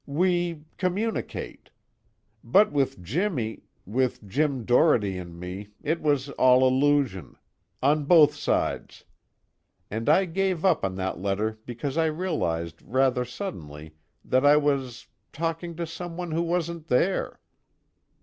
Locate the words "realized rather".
12.07-13.23